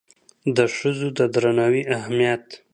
د 0.55 0.57
ښځو 0.75 1.07
د 1.17 1.19
درناوي 1.33 1.83
اهمیت 1.97 2.45